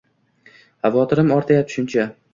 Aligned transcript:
Havotirim 0.89 1.31
ortyapti 1.37 1.77
shuncha 1.79 2.09